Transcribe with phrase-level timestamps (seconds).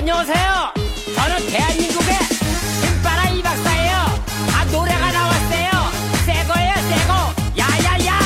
[0.00, 0.72] 안녕하세요.
[1.14, 2.14] 저는 대한민국의
[2.80, 3.92] 신바라 이박사예요.
[4.52, 5.70] 아 노래가 나왔어요.
[6.24, 7.12] 새거예요, 새거.
[7.58, 8.20] 야야야.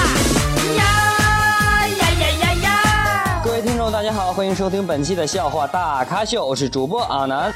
[2.00, 3.42] 야야야야야.
[3.44, 7.52] 各位听众，大家好，欢迎收听本期的笑话大咖秀，我是主播阿南。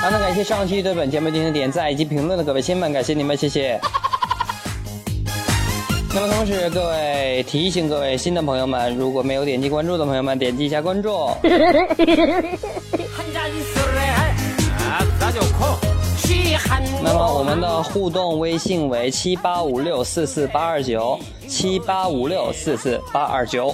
[0.00, 3.80] 好的，感谢上期对本节目进行点赞以及评论的各位亲们，感谢你们，谢谢。
[6.13, 11.29] 那么同时，各位提醒各位新的朋友们，如果没有点击关注的朋友们，点击一下关注。
[17.01, 23.73] 那么我们的互动微信为七八五六四四八二九七八五六四四八二九。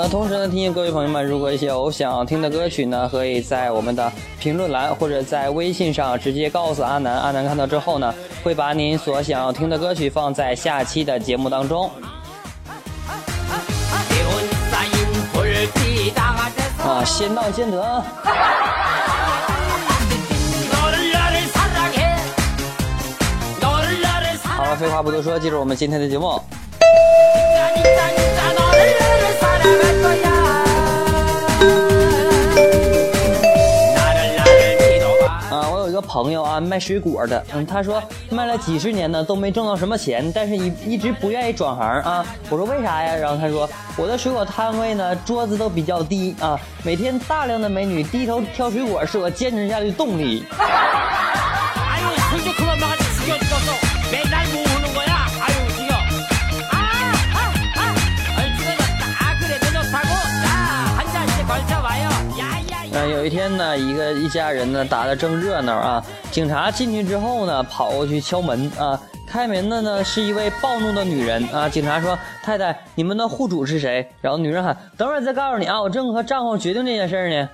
[0.00, 8.14] 那同时呢，提醒各位朋友们，如果有想听的歌曲呢，可以在我们的评论栏或者在微信上直接告诉阿南，阿南看到之后呢，
[8.44, 11.90] 会把您所想要听的歌曲放在下期的节目当中。
[16.84, 17.82] 啊，先到先得。
[24.44, 26.40] 好了，废话不多说，进入我们今天的节目。
[35.50, 42.24] 啊，我有一个朋友啊，卖水果的，嗯，他说卖了几十年呢，都没挣到什么钱，但是一一直不愿意转行啊。
[42.50, 43.16] 我说为啥呀？
[43.16, 50.44] 然后他说我的水果摊位呢，桌子都比较低啊，每天大量的美女低头挑水果是我坚持下去的动力。
[63.28, 68.98] 一天呢，一个一家人呢打的正热闹啊，警察进去之后呢，跑过去敲门啊。
[69.26, 71.68] 开门的呢是一位暴怒的女人啊！
[71.68, 77.46] 警察说：“太太，你们的户主是谁？”然后女人喊：“等会儿再告诉你啊，我正和丈夫决定这件事呢。”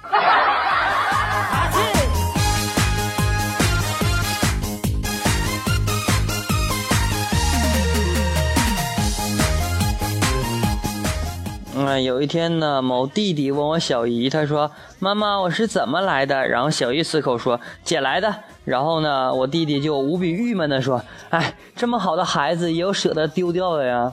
[11.86, 18.34] 嗯，有一天呢，某弟弟问我小姨，他说：“妈妈，我是怎么来的？”然后小姨随口说：“捡来的。”
[18.64, 24.10] 然后呢，我弟弟就无比郁闷的说：“哎，这么好的孩子，也有舍得丢掉的呀。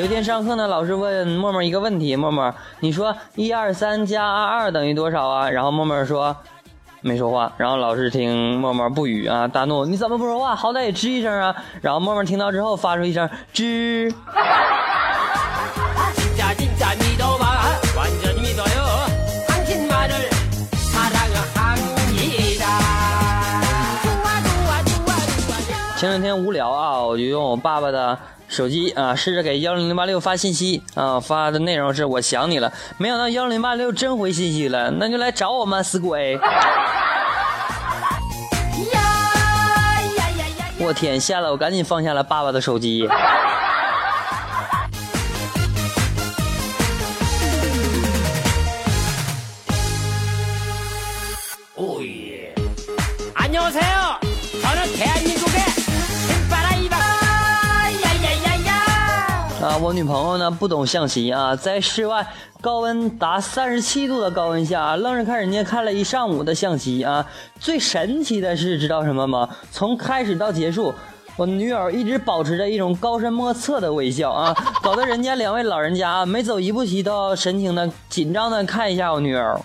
[0.00, 6.34] 有一天上课呢，老师问默默一个问题：“默默，你说一二三加二二等于多少啊？”然后默默说。
[7.02, 10.54] 没说话，然后老师听默默不语啊，大怒：“你怎么不说话？
[10.54, 14.14] 好歹也吱一声啊！”然后默默听到之后发出一声吱。
[26.00, 28.18] 前两天无聊啊，我就用我爸爸的
[28.48, 32.72] 手机啊，试着给幺零零八六发信息啊，发的内容是我想你了。
[32.96, 36.40] 没想到幺零零八六真回信息了，那就来找我嘛，死鬼！
[40.80, 43.06] 我天，吓得我赶紧放下了爸爸的手机。
[59.78, 62.26] 我女朋友呢不懂象棋啊，在室外
[62.60, 67.24] 高温达三十七度的高温下，愣是看人家看了一上午的象棋啊。
[67.58, 69.48] 最神奇的是，知道什么吗？
[69.70, 70.92] 从开始到结束，
[71.36, 79.64] 我女友一直保持着一种高深莫测的微笑啊，搞得人家两位老人家啊，每走一步棋都要神情的紧张的看一下我女友。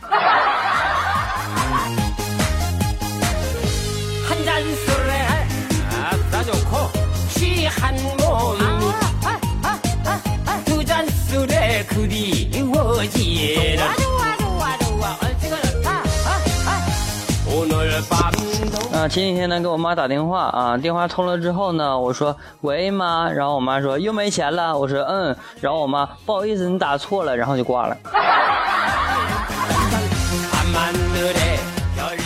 [19.07, 24.75] 前几天呢给我妈打电话啊电话通了之后呢我说喂妈然后我妈说又没钱了。
[24.77, 27.95] 我说嗯然后我妈不好意思你打错了然后就挂了。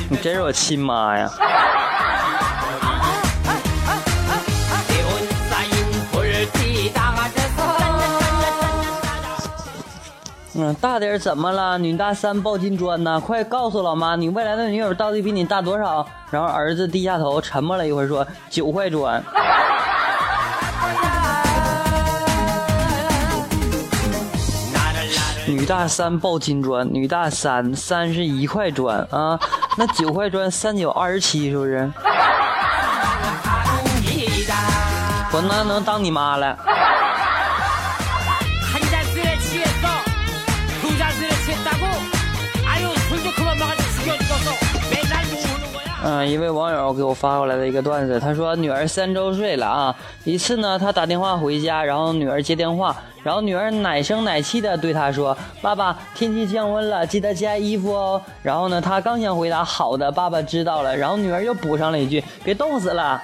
[0.09, 1.29] 你真是我亲妈呀。
[10.61, 11.77] 嗯，大点儿怎么了？
[11.77, 13.17] 女大三抱金砖呢？
[13.17, 16.05] 快告诉老妈，你未来的女友到底比你大多少？
[16.29, 19.23] 然后儿子低下头，沉默了一会儿，说九块砖。
[25.47, 29.39] 女大三抱金砖，女大三三是一块砖啊，
[29.77, 31.89] 那九块砖三九二十七是不是？
[35.31, 36.57] 我那能当你妈了。
[46.11, 63.21] 嗯，一位网友给我发过来的一个段子，他说女儿三周岁了啊，一次呢，他打电话回家，然后女儿接电话，然后女儿奶声奶气的对他说：“爸爸，天气降温了，记得加衣服哦。”然后呢，他刚想回答“好的，爸爸知道了”，然后女儿又补上了一句：“别冻死了。”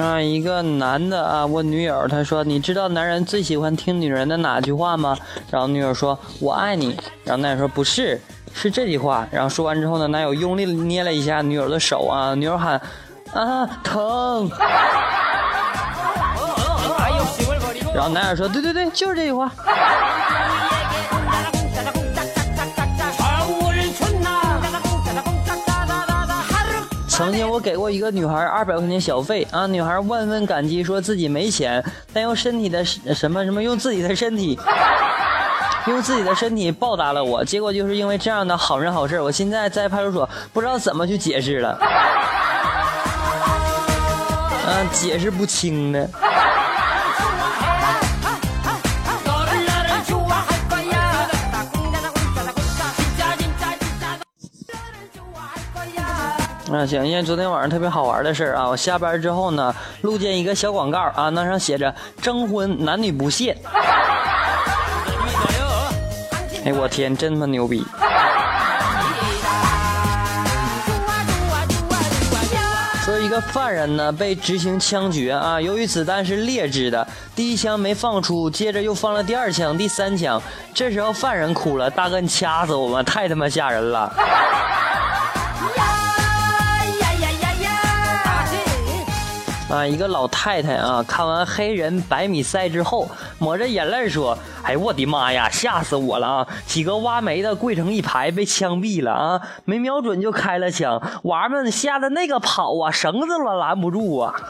[0.00, 5.16] 啊一个男的啊问女友他说你知道男人最喜欢听女人的哪句话吗？
[5.50, 6.96] 然后女友说我爱你。
[7.24, 8.20] 然后男友说不是。
[8.52, 9.26] 是这句话。
[9.30, 12.80] 然后说完之后呢男友用力捏了一下女友的手啊女友喊
[13.32, 14.50] 啊疼。
[17.94, 19.52] 然后男友说对对对就是这句话。
[27.20, 31.84] 曾经我给过一个女孩二百块钱小费啊，女孩万分感激，说自己没钱，
[32.14, 34.58] 但用身体的什么什么用自己的身体。
[35.86, 41.76] 用自己的身体报答了我，结果就是因为这样的好人好事，我现在在派出所不知道怎么去解释了，
[44.64, 46.08] 啊，解释不清呢。
[56.72, 63.56] 那行，因为昨天晚上特别好玩的事儿啊，我下班之后呢，路见一个小广告啊，那上写着征婚，男女不限。
[66.64, 67.84] 哎，我天，真他妈牛逼！
[73.04, 80.40] 说一个犯人呢被执行枪决啊，由于子弹是劣质的，第一枪没放出，接着又放了第二枪、第三枪，
[80.72, 84.14] 这时候犯人哭了：“大哥，你掐死我吧，太他妈吓人了。”
[89.69, 93.07] 啊，一个老太太啊，看完黑人百米赛之后，
[93.39, 96.47] 抹着眼泪说：“哎，我的妈呀，吓死我了啊！
[96.67, 99.41] 几个挖煤的跪成一排，被枪毙了啊！
[99.65, 104.35] 没瞄准就开了枪，娃们吓得那个跑啊，绳子都拦不住啊！”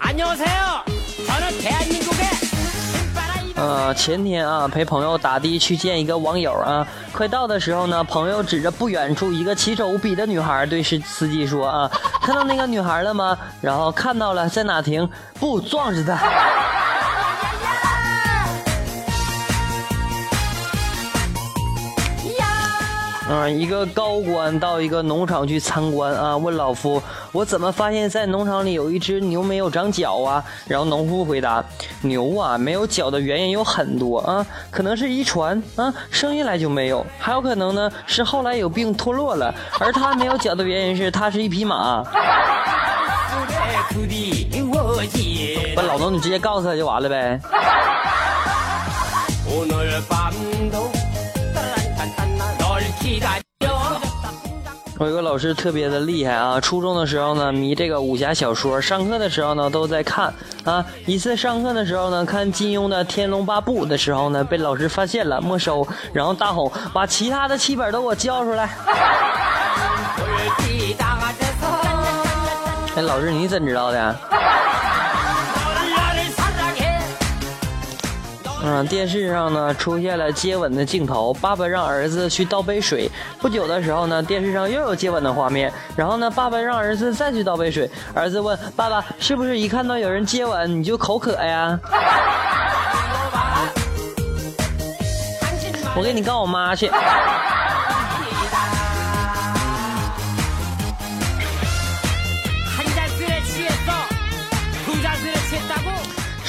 [0.00, 0.89] 안녕하세요
[3.61, 11.91] 呃，前天啊，陪朋友打的去见一个网友啊，快到的时候呢，朋友指着不远处一个奇丑无比的女孩对司司机说啊，
[12.23, 13.37] 看到那个女孩了吗？
[13.61, 15.07] 然后看到了，在哪停？
[15.39, 16.17] 不，撞死她。
[23.33, 27.01] 嗯，一个高官到一个农场去参观啊，问老夫，
[27.31, 30.43] 我怎么发现在农场里有一只牛没有长脚啊？
[30.67, 31.63] 然后农夫回答，
[32.01, 42.03] 牛啊，没有脚的原因有很多啊，可能是遗传啊，生下来就没有，还有可能呢是后来有病脱落了，而他没有脚的原因是他是一匹马。
[45.73, 47.39] 不老农，你直接告诉他就完了呗。
[55.01, 60.31] 我有个老师特别的厉害啊初中的时候呢迷这个武侠小说上课的时候呢都在看
[60.63, 65.87] 啊一次上课的时候呢看金庸的天龙八部的时候呢被老师发现了没收。
[66.13, 68.69] 然后大吼把其他的七本都给我交出来。
[72.95, 74.15] 哎老师你怎知道的
[78.63, 83.09] 嗯，电视上呢出现了接吻的镜头，爸爸让儿子去倒杯水。
[83.39, 87.89] 不久的时候呢，电视上又有接吻的画面，然后呢，爸爸让儿子再去倒杯水。
[88.13, 91.79] 儿子问爸爸：“是不是一看到有人接吻你就口渴呀？”
[95.97, 96.89] 我给你告我妈去。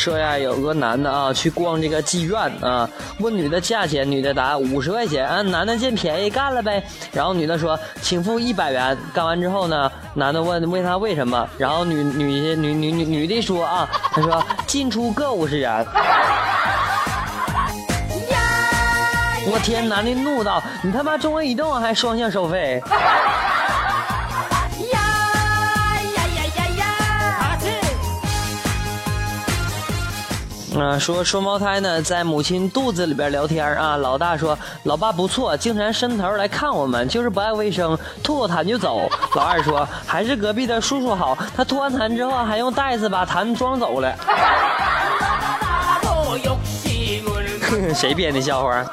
[0.02, 2.90] 说呀，有个男的啊，去逛这个妓院啊，
[3.20, 6.82] 问女的价钱，女的答五十块钱啊，男的见便宜干了呗。
[7.12, 8.98] 然后女的说，请付一百元。
[9.14, 12.24] 干完之后呢，男的问问他为什么，然后女女
[12.56, 15.86] 女女女女的说啊，她说进出各五十元。
[19.46, 19.88] 我天！
[19.88, 22.82] 男的怒道：“你他妈中国移动还双向收费？”
[30.78, 33.96] 啊，说双胞胎呢，在母亲肚子里边聊天啊。
[33.96, 44.14] 老大说：“老爸不错，经常伸头来看我们，就是不爱卫生，吐口痰就走。”老二说：“还是隔壁的叔叔好，他吐完痰之后还用袋子把痰装走了。
[47.94, 48.84] ”谁编的笑话？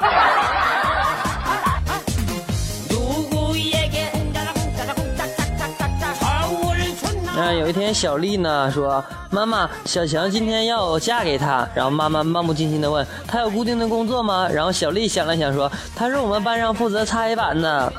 [7.38, 17.92] 啊，有一天小丽呢说：“妈妈，小强今天要我嫁给他。”然后妈妈漫不经心的问：“他有固定的工作吗？”然后小丽想了想说：“他是我们班上负责擦黑板的，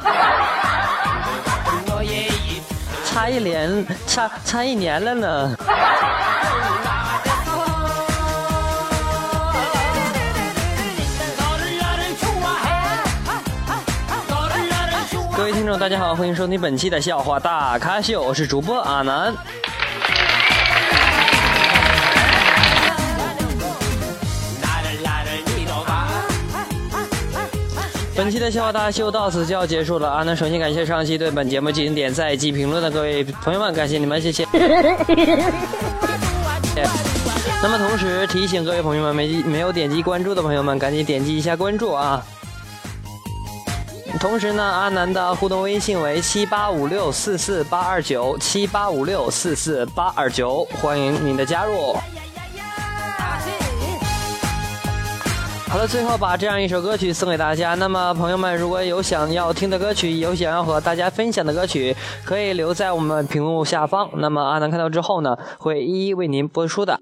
[3.06, 5.56] 擦一年，擦擦一年了呢。”
[15.42, 19.34] 各位听众，大家好，欢迎收听本期的笑话大咖秀，我是主播阿南。
[28.16, 30.22] 本期的笑话大秀到此就要结束了啊！
[30.24, 34.46] 那首先感谢上期对本节目进行点赞及评论的各位朋友们，感谢你们，谢谢。
[37.64, 42.24] 那么同时提醒各位朋友们，没没有点击关注的朋友们，赶紧点击一下关注啊！
[44.20, 51.96] 同时呢，阿南的互动微信为七八五六四四八二九七八五六四四八二九，欢迎您的加入。
[55.68, 57.74] 好了，最后把这样一首歌曲送给大家。
[57.76, 64.10] 那么，朋友们如果有想要听的歌曲，有想要和大家分享的歌曲，可以留在我们屏幕下方。
[64.18, 67.00] 那么，阿南看到之后呢，会一一为您播出的。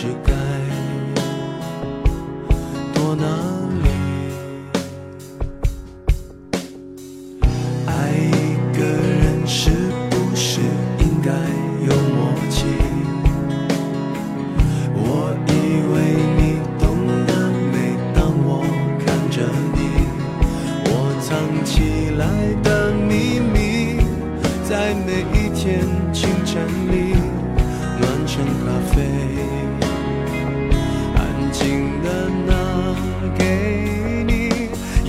[0.00, 0.32] 是该
[2.94, 3.59] 多难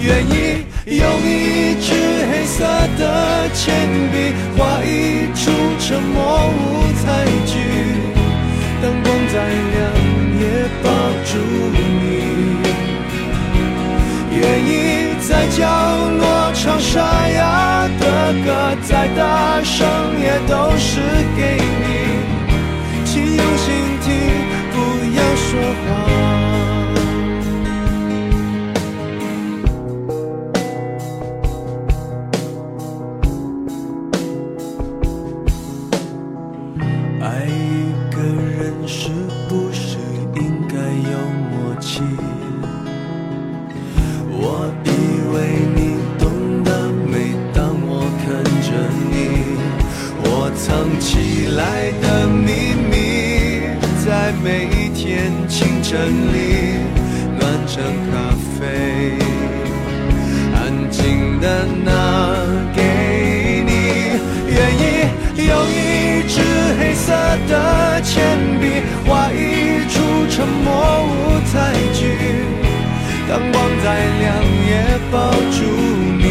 [0.03, 1.93] 愿意用一支
[2.31, 2.65] 黑色
[2.97, 7.05] 的铅笔画一出沉默舞台
[7.45, 7.53] 剧，
[8.81, 9.77] 灯光再亮
[10.39, 10.43] 也
[10.81, 10.89] 抱
[11.23, 11.31] 住
[11.71, 11.77] 你。
[14.31, 14.71] 愿意
[15.21, 15.59] 在角
[16.17, 19.87] 落唱沙哑的歌，再大声
[20.19, 20.99] 也都是
[21.37, 22.00] 给你。
[61.41, 62.35] 的拿
[62.75, 63.71] 给你
[64.47, 66.39] 愿意用一支
[66.79, 67.11] 黑色
[67.49, 68.83] 的铅笔。
[69.07, 72.45] 画一出沉默舞台剧
[73.27, 74.29] 灯光再亮
[74.69, 75.65] 也抱住
[76.17, 76.21] 你。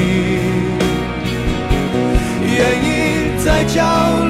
[2.46, 3.82] 愿意在角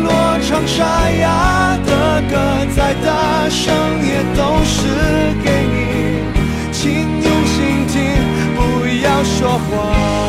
[0.03, 4.79] 落唱沙哑的歌再大声也都是
[5.45, 6.41] 给你。
[6.73, 8.01] 请用心听
[8.57, 10.20] 不要说话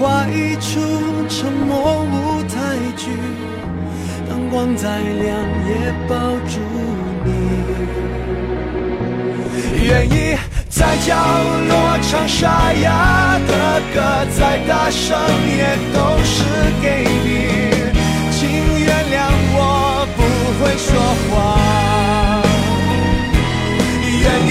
[0.00, 0.80] 画一出
[1.28, 2.56] 沉默舞台
[2.96, 3.10] 剧，
[4.26, 5.36] 灯光再亮
[5.68, 6.16] 也抱
[6.48, 6.58] 住
[7.22, 7.28] 你。
[9.84, 10.38] 愿意
[10.70, 11.14] 在角
[11.68, 13.52] 落唱沙哑的
[13.92, 14.00] 歌，
[14.38, 15.06] 再大声
[15.58, 16.34] 也都是
[16.80, 17.28] 给你。
[18.32, 18.40] 请
[18.82, 19.14] 原谅
[19.52, 19.58] 我
[20.16, 20.18] 不
[20.58, 20.88] 会说
[21.28, 21.30] 话。
[24.22, 24.50] 愿意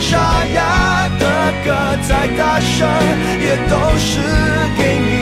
[0.00, 1.24] 沙哑的
[1.64, 1.74] 歌，
[2.08, 2.88] 再大声
[3.40, 4.20] 也都是
[4.76, 5.15] 给你。